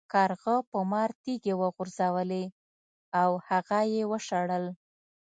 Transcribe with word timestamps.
کارغه 0.13 0.55
په 0.69 0.79
مار 0.91 1.09
تیږې 1.23 1.53
وغورځولې 1.61 2.43
او 3.21 3.29
هغه 3.47 3.79
یې 3.93 4.03
وشړل. 4.11 4.65